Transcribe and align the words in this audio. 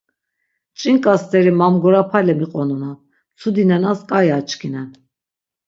Ç̆ink̆a 0.77 1.13
steri 1.21 1.51
mamgurapale 1.59 2.33
miqonunan, 2.39 2.97
mtsudi 3.01 3.63
nenas 3.69 3.99
k̆ai 4.09 4.29
açkinen. 4.39 4.89